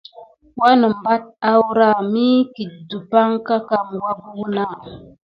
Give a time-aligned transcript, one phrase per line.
[0.59, 4.65] Wanəmbat awrah miyzkit dupanka kam wabé wuna.